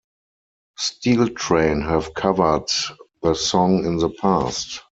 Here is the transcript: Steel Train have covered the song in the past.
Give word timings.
Steel 0.79 1.27
Train 1.29 1.81
have 1.83 2.15
covered 2.15 2.65
the 3.21 3.35
song 3.35 3.85
in 3.85 3.97
the 3.97 4.09
past. 4.09 4.79